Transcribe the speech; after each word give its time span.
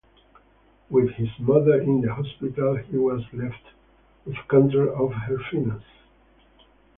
With 0.89 1.11
his 1.11 1.29
mother 1.37 1.79
in 1.79 2.01
the 2.01 2.11
hospital, 2.11 2.75
he 2.77 2.97
was 2.97 3.21
left 3.33 3.61
with 4.25 4.35
control 4.49 4.89
of 5.05 5.13
her 5.13 5.37
finances. 5.51 5.91